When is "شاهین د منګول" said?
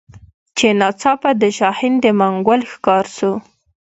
1.57-2.61